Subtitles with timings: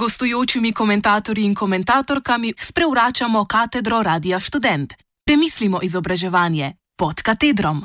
[0.00, 4.94] gostujočimi komentatorji in komentatorkami sprevračamo katedro Radia Student.
[5.26, 7.84] Premislimo izobraževanje pod katedrom.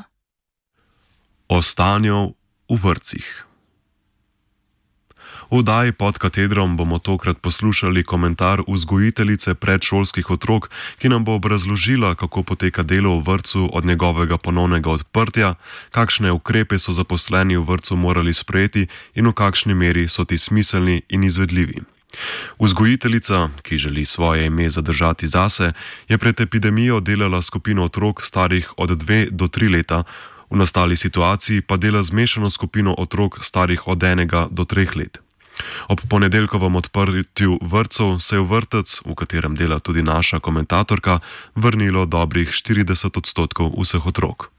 [1.48, 2.34] O stanju
[2.70, 3.46] v vrcih.
[5.52, 12.16] V oddaji pod katedrom bomo tokrat poslušali komentar vzgojiteljice predšolskih otrok, ki nam bo obrazložila,
[12.16, 15.56] kako poteka delo v vrtu od njegovega ponovnega odprtja,
[15.92, 21.02] kakšne ukrepe so zaposleni v vrtu morali sprejeti in v kakšni meri so ti smiselni
[21.10, 21.95] in izvedljivi.
[22.60, 25.74] Vzgojiteljica, ki želi svoje ime zadržati zase,
[26.08, 30.04] je pred epidemijo delala skupino otrok starih od 2 do 3 leta,
[30.50, 35.26] v nastali situaciji pa dela zmešano skupino otrok starih od 1 do 3 let.
[35.88, 41.20] Ob ponedeljkovem odprtju vrtcev se je v vrtec, v katerem dela tudi naša komentatorka,
[41.56, 44.52] vrnilo dobrih 40 odstotkov vseh otrok.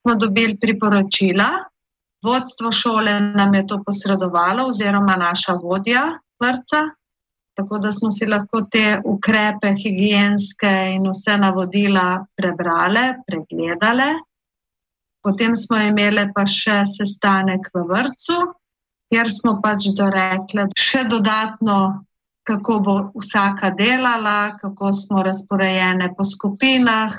[0.00, 1.66] Smo dobili priporočila,
[2.24, 6.04] vodstvo šole nam je to posredovalo, oziroma naša vodja
[6.40, 6.82] vrca,
[7.56, 14.10] tako da smo si lahko te ukrepe, higijenske in vse navodila prebrali, pregledali.
[15.24, 18.36] Potem smo imeli pa še sestanek v vrtu,
[19.10, 21.78] kjer smo pač dorekli še dodatno,
[22.46, 27.16] kako bo vsaka delala, kako smo razporejene po skupinah.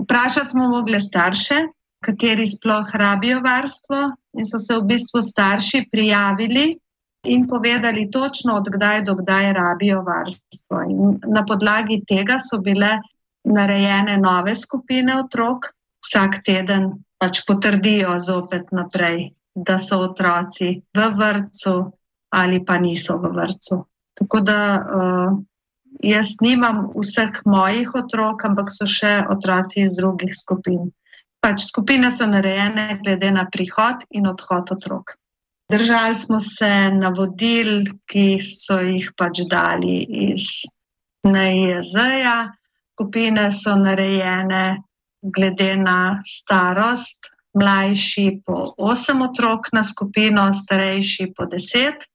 [0.00, 1.60] Vprašati smo mogli starše,
[2.04, 4.02] kateri sploh rabijo varstvo,
[4.38, 6.78] in so se v bistvu starši prijavili
[7.26, 10.82] in povedali točno, odkdaj do kdaj rabijo varstvo.
[10.88, 12.98] In na podlagi tega so bile
[13.44, 15.72] narejene nove skupine otrok,
[16.06, 19.32] vsak teden pač potrdijo zopet naprej
[19.64, 21.92] da so otroci v vrtu
[22.30, 23.86] ali pa niso v vrtu.
[24.14, 25.30] Tako da uh,
[26.04, 30.90] jaz nimam vseh mojih otrok, ampak so še otroci iz drugih skupin.
[31.40, 35.14] Pač skupine so narejene glede na prihod in odhod otrok.
[35.70, 40.00] Držali smo se navodil, ki so jih pač dali
[40.32, 40.64] iz
[41.28, 42.38] NIJZ-ja.
[42.96, 44.78] Skupine so narejene
[45.22, 52.08] glede na starost, mlajši po osem otrok na skupino, starejši po deset.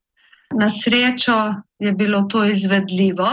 [0.54, 1.38] Na srečo
[1.78, 3.30] je bilo to izvedljivo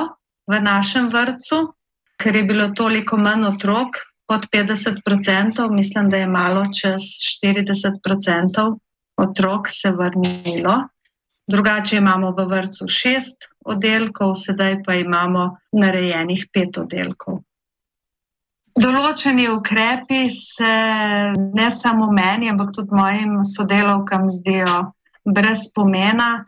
[0.47, 1.73] v našem vrtu,
[2.21, 3.99] ker je bilo toliko manj otrok,
[4.31, 7.01] pod 50 odstotkov, mislim, da je malo čez
[7.43, 8.77] 40 odstotkov
[9.17, 10.87] otrok se vrnilo.
[11.47, 17.41] Drugače imamo v vrtu šest oddelkov, sedaj pa imamo narejenih pet oddelkov.
[18.71, 20.75] Določeni ukrepi se
[21.35, 24.77] ne samo meni, ampak tudi mojim sodelavkam zdijo
[25.27, 26.45] brez pomena,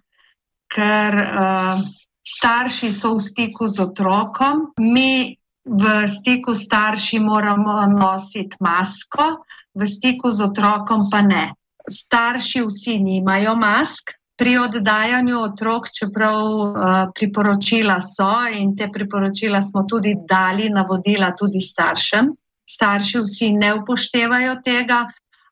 [0.71, 1.83] ker uh,
[2.23, 9.43] starši so v stiku z otrokom, mi v stiku s starši moramo nositi masko,
[9.73, 11.53] v stiku z otrokom pa ne.
[11.83, 16.71] Starši vsi nimajo mask, pri oddajanju otrok, čeprav uh,
[17.15, 22.31] priporočila so in te priporočila smo tudi dali navodila tudi staršem.
[22.69, 25.03] Starši vsi ne upoštevajo tega,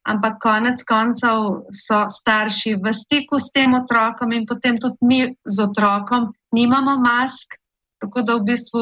[0.09, 5.63] ampak konec koncev so starši v stiku s tem otrokom in potem tudi mi z
[5.63, 7.59] otrokom nimamo mask.
[8.01, 8.81] Tako da v bistvu,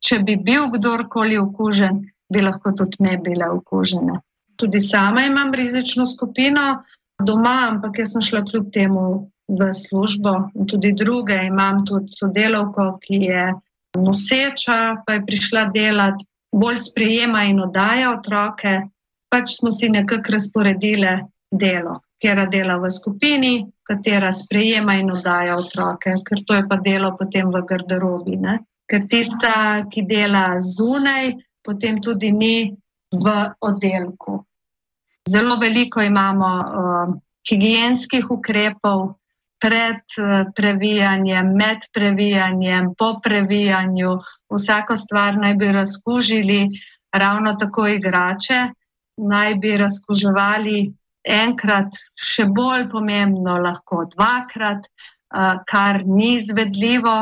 [0.00, 2.00] če bi bil kdorkoli okužen,
[2.32, 4.20] bi lahko tudi me bile okužene.
[4.56, 6.82] Tudi sama imam rizično skupino,
[7.26, 9.04] doma, ampak jaz sem šla kljub temu
[9.48, 11.36] v službo in tudi druge.
[11.46, 13.44] Imam tudi sodelovko, ki je
[13.98, 18.76] noseča, pa je prišla delati, bolj sprejema in oddaja otroke.
[19.30, 21.18] Pač smo si nekako razporedili
[21.50, 23.52] delo, katera dela v skupini,
[23.86, 28.36] katera sprejema in oddaja otroke, ker to je pa delo potem v garderobi.
[28.36, 28.58] Ne?
[28.90, 32.54] Ker tista, ki dela zunaj, potem tudi ni
[33.14, 33.26] v
[33.62, 34.40] oddelku.
[35.28, 37.14] Zelo veliko imamo uh,
[37.48, 39.14] higijenskih ukrepov
[39.60, 44.16] pred uh, previjanjem, med previjanjem, po previjanju.
[44.50, 46.68] Vsako stvar naj bi razkužili,
[47.12, 48.68] ravno tako igrače,
[49.16, 50.80] naj bi razkuževali
[51.24, 57.18] enkrat, še bolj pomembno, lahko dvakrat, uh, kar ni izvedljivo.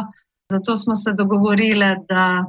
[0.52, 2.44] Zato smo se dogovorili, da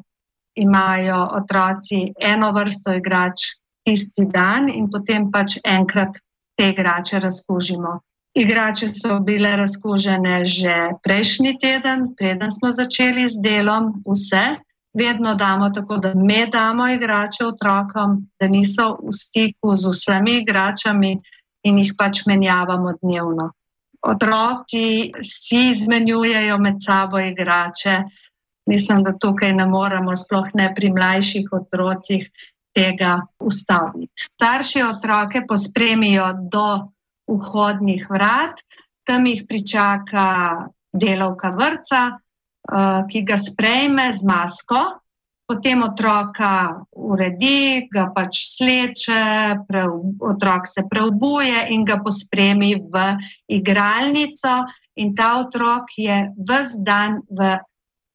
[0.56, 3.42] imajo otroci eno vrsto igrač,
[3.86, 6.19] tisti dan in potem pač enkrat
[6.57, 8.00] te igrače razkužimo.
[8.34, 14.60] Igrače so bile razkužene že prejšnji teden, preden smo začeli z delom, vse.
[14.94, 21.12] Vedno damo tako, da me damo igrače otrokom, da niso v stiku z vsemi igračami
[21.63, 23.51] in jih pač menjavamo dnevno.
[24.07, 27.98] Otroci si izmenjujejo med sabo igrače.
[28.69, 32.30] Mislim, da tukaj ne moremo, sploh ne pri mlajših otrocih,
[32.75, 34.28] tega ustaviti.
[34.36, 36.68] Starši otroke pospremijo do
[37.28, 38.62] vhodnih vrat,
[39.04, 40.25] tam jih pričaka
[40.94, 44.84] delavka vrca, uh, ki ga sprejme z masko,
[45.50, 49.22] potem otroka uredi, ga pač sleče,
[49.66, 49.88] pre,
[50.22, 53.06] otrok se preobuje in ga pospremi v
[53.57, 54.62] igralnico,
[55.01, 57.57] in ta otrok je vse dan v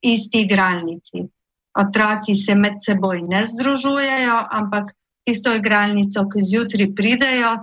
[0.07, 1.27] isti igralnici.
[1.75, 4.95] Otroci se med seboj ne združujejo, ampak
[5.27, 7.57] tisto igralnico, ki zjutraj pridejo,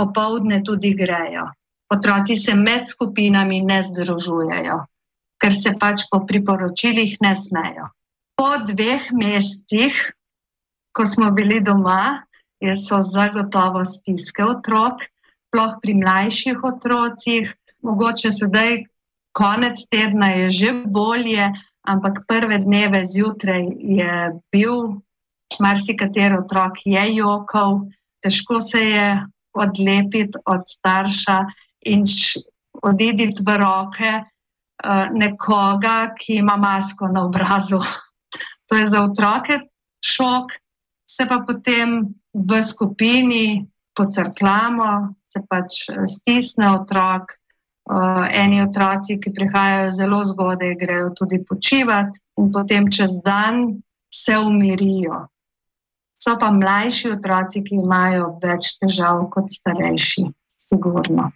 [0.00, 1.44] popovdne tudi grejo.
[1.92, 4.80] Otroci se med skupinami ne združujejo,
[5.36, 7.92] ker se pač po priporočilih ne smejo.
[8.40, 9.92] Po dveh mesecih,
[10.96, 12.24] ko smo bili doma,
[12.80, 15.04] so zagotovo stiske otrok,
[15.50, 17.52] sploh pri mlajših otrocih,
[17.84, 18.78] mogoče sedaj,
[19.36, 21.52] konec tedna je že bolje,
[21.84, 24.16] ampak prve dneve zjutraj je
[24.48, 25.04] bil
[25.60, 27.80] marsikateri otrok je jokal,
[28.24, 29.06] težko se je
[29.52, 31.42] odlepiti od starša
[31.92, 32.08] in
[32.82, 37.84] odiditi v roke uh, nekoga, ki ima masko na obrazu.
[38.70, 39.58] To je za otroke
[40.06, 40.52] šok,
[41.10, 43.66] se pa potem v skupini
[43.98, 47.36] pocrklamo, se pač eh, stisne otrok.
[47.90, 53.82] Uh, eni otroci, ki prihajajo zelo zgodaj, grejo tudi počivati, in potem čez dan
[54.14, 55.26] se umirijo.
[56.20, 60.22] So pa mlajši otroci, ki imajo več težav kot starejši,
[60.70, 61.32] sigurno.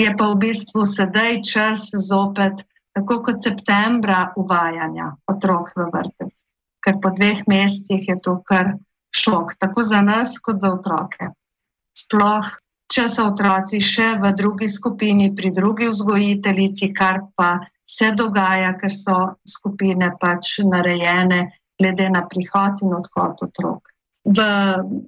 [0.00, 2.64] Je pa v bistvu sedaj čas zopet,
[2.96, 6.39] tako kot septembra, uvajanja otrok v vrtec.
[6.80, 8.74] Ker po dveh mesecih je to kar
[9.12, 11.30] šok, tako za nas, kot za otroke.
[11.98, 12.48] Sploh,
[12.90, 17.58] če so otroci še v drugi skupini, pri drugi vzgojiteljici, kar pa
[17.90, 21.46] se dogaja, ker so skupine pač narejene
[21.80, 23.90] glede na prihod in odhod otrok
[24.24, 24.40] v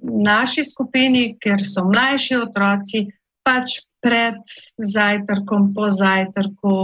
[0.03, 3.07] naši skupini, ker so mlajši otroci,
[3.45, 4.39] pač pred
[4.79, 6.75] zajtrkom, po zajtrku,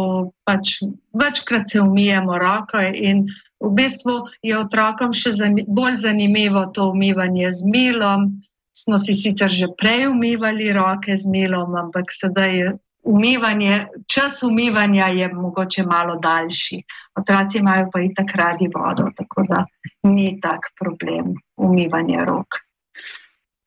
[0.46, 0.84] pač
[1.16, 3.28] večkrat se umijemo roko in
[3.60, 8.40] v bistvu je otrokom še zani bolj zanimivo to umivanje z milom.
[8.72, 15.28] Smo si sicer že prej umivali roke z milom, ampak sedaj umivanje, čas umivanja je
[15.34, 16.80] mogoče malo daljši.
[17.20, 19.66] Otroci imajo pa i tak radi vodo, tako da
[20.04, 22.69] ni tak problem umivanje rok.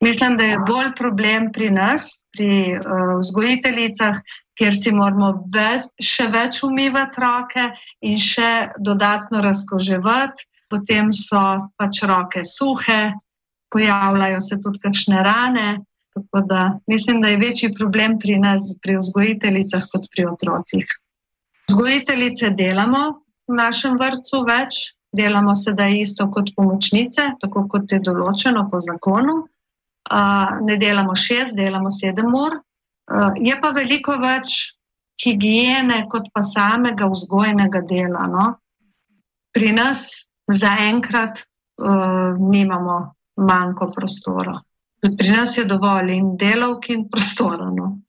[0.03, 4.17] Mislim, da je bolj problem pri nas, pri uh, vzgojiteljicah,
[4.59, 7.69] kjer si moramo več, še več umivati roke
[8.03, 11.43] in še dodatno razkoževati, potem so
[11.79, 13.13] pač roke suhe,
[13.73, 15.69] pojavljajo se tudi kakšne rane.
[16.13, 20.91] Tako da mislim, da je večji problem pri nas, pri vzgojiteljicah, kot pri otrocih.
[21.71, 23.05] Vzgojiteljice delamo
[23.47, 24.83] v našem vrtu več,
[25.15, 29.39] delamo sedaj isto kot pomočnice, tako kot je določeno po zakonu.
[30.11, 32.57] Ne delamo šest, delamo sedem ur.
[33.39, 34.75] Je pa veliko več
[35.23, 38.27] higiene, kot pa samega vzgojnega dela.
[38.27, 38.45] No?
[39.53, 40.05] Pri nas
[40.51, 42.97] zaenkrat uh, nimamo
[43.39, 44.57] manjko prostora
[45.09, 47.67] pri nas je dovolj in delovk in prostora.
[47.71, 47.99] No.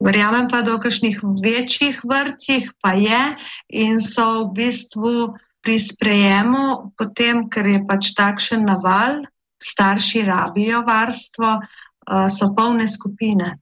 [0.00, 3.20] Verjamem pa, da v kakšnih večjih vrtcih pa je
[3.68, 5.14] in so v bistvu
[5.60, 9.20] pri sprejemu, potem, ker je pač takšen naval,
[9.62, 13.56] starši rabijo varstvo, eh, so polne skupine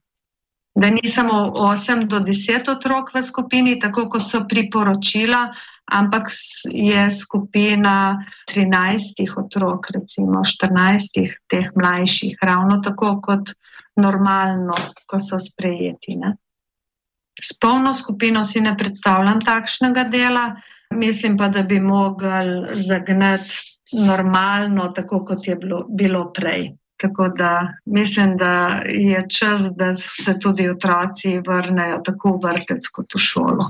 [0.79, 5.49] da ni samo 8 do 10 otrok v skupini, tako kot so priporočila,
[5.91, 6.31] ampak
[6.71, 13.51] je skupina 13 otrok, recimo 14 teh mlajših, ravno tako kot
[13.95, 14.75] normalno,
[15.05, 16.15] ko so sprejeti.
[16.15, 16.37] Ne.
[17.41, 20.55] S polno skupino si ne predstavljam takšnega dela,
[20.95, 26.71] mislim pa, da bi mogli zagnati normalno, tako kot je bilo, bilo prej.
[26.99, 33.15] Tako da mislim, da je čas, da se tudi otroci vrnejo tako v vrtec kot
[33.15, 33.69] v šolo.